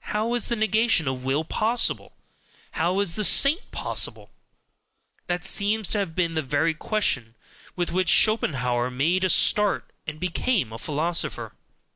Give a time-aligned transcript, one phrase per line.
[0.00, 2.10] How is the negation of will POSSIBLE?
[2.72, 4.32] how is the saint possible?
[5.28, 7.36] that seems to have been the very question
[7.76, 11.52] with which Schopenhauer made a start and became a philosopher.